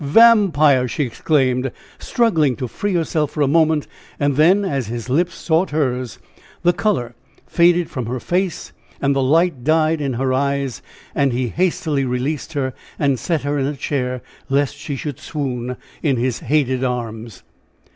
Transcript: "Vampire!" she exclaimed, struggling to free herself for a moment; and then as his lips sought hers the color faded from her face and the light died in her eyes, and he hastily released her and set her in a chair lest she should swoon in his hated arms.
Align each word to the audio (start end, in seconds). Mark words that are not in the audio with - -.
"Vampire!" 0.03 0.87
she 0.87 1.03
exclaimed, 1.03 1.71
struggling 1.99 2.55
to 2.55 2.67
free 2.67 2.95
herself 2.95 3.29
for 3.29 3.41
a 3.43 3.47
moment; 3.47 3.85
and 4.19 4.35
then 4.35 4.65
as 4.65 4.87
his 4.87 5.09
lips 5.11 5.35
sought 5.35 5.69
hers 5.69 6.17
the 6.63 6.73
color 6.73 7.13
faded 7.45 7.87
from 7.87 8.07
her 8.07 8.19
face 8.19 8.71
and 8.99 9.15
the 9.15 9.21
light 9.21 9.63
died 9.63 10.01
in 10.01 10.13
her 10.13 10.33
eyes, 10.33 10.81
and 11.13 11.33
he 11.33 11.49
hastily 11.49 12.03
released 12.03 12.53
her 12.53 12.73
and 12.97 13.19
set 13.19 13.43
her 13.43 13.59
in 13.59 13.67
a 13.67 13.75
chair 13.75 14.23
lest 14.49 14.75
she 14.75 14.95
should 14.95 15.19
swoon 15.19 15.77
in 16.01 16.17
his 16.17 16.39
hated 16.39 16.83
arms. 16.83 17.43